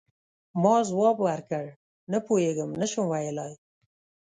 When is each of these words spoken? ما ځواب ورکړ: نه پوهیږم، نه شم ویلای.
ما 0.61 0.75
ځواب 0.89 1.17
ورکړ: 1.27 1.65
نه 2.11 2.19
پوهیږم، 2.25 2.69
نه 2.79 2.85
شم 2.91 3.05
ویلای. 3.09 3.53